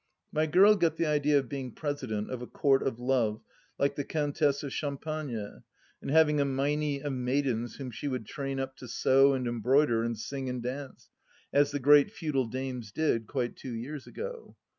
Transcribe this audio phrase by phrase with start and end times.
[0.31, 3.39] My girl got the idea of being president of a Court of Love
[3.77, 5.61] like the Countess of Champagne,
[6.01, 10.01] and having a meinie of maidens whom she would train up to sew and embroider
[10.03, 11.11] and siag and dance,
[11.53, 14.55] as the great feudal dames did, quite two years ago.